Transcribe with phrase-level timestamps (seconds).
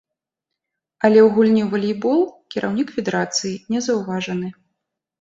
[1.07, 2.19] Але ў гульні ў валейбол
[2.57, 4.47] кіраўнік федэрацыі не заўважаны.